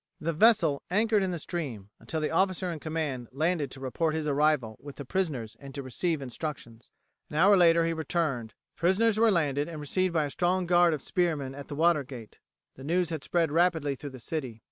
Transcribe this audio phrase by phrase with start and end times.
[0.19, 4.25] The vessel anchored in the stream until the officer in command landed to report his
[4.25, 6.89] arrival with the prisoners and to receive instructions.
[7.29, 10.95] An hour later he returned, the prisoners were landed and received by a strong guard
[10.95, 12.39] of spearmen at the water gate.
[12.77, 14.59] The news had spread rapidly through the city.